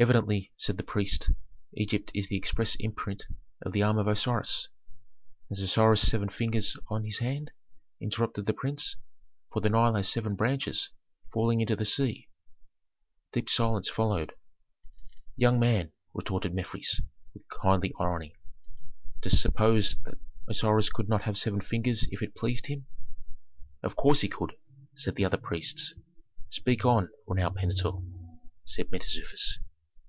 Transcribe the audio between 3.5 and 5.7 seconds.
of the arm of Osiris." "Has